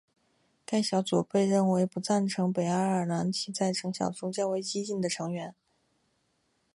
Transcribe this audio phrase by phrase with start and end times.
[0.65, 5.53] 该小组被认为不赞成北爱尔兰和平进程及在橙带党中较为激进的成员。